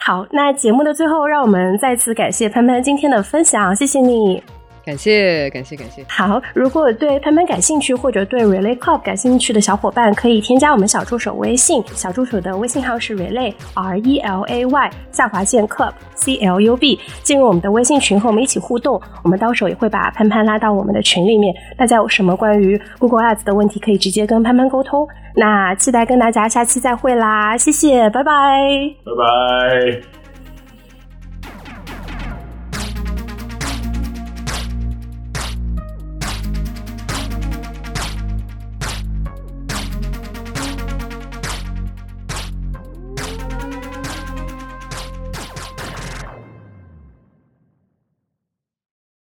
[0.00, 4.42] 好，那节目的最后，让我们再次感谢潘潘今天的分享，谢谢你。
[4.90, 6.04] 感谢感谢感谢。
[6.08, 19.00] 好，如果对潘潘感兴趣或者对 Relay Club 感兴趣的小伙伴，可以添加我们小助手微信，小助手的微信号是 Relay R E L A Y 下划线 Club C L U B，进入我们的微信群和我们一起互动。
[19.22, 25.06] 我们到时候也会把潘潘拉到我们的群里面，大家有什么关于 Google Ads 的问题，可以直接跟潘潘沟通。
[25.36, 28.32] 那期待跟大家下期再会啦，谢谢，拜拜，
[29.04, 30.19] 拜拜。